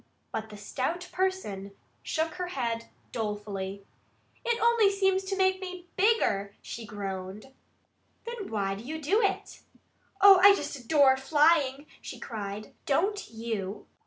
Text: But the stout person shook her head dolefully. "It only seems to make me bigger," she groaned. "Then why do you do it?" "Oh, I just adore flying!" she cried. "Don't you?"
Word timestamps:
But 0.31 0.49
the 0.49 0.57
stout 0.57 1.09
person 1.11 1.73
shook 2.01 2.29
her 2.31 2.47
head 2.47 2.89
dolefully. 3.11 3.85
"It 4.43 4.59
only 4.59 4.89
seems 4.91 5.23
to 5.25 5.37
make 5.37 5.61
me 5.61 5.89
bigger," 5.95 6.55
she 6.63 6.87
groaned. 6.87 7.53
"Then 8.25 8.49
why 8.49 8.73
do 8.73 8.83
you 8.83 8.99
do 8.99 9.21
it?" 9.21 9.61
"Oh, 10.19 10.39
I 10.41 10.55
just 10.55 10.75
adore 10.75 11.17
flying!" 11.17 11.85
she 12.01 12.17
cried. 12.19 12.73
"Don't 12.87 13.29
you?" 13.29 13.85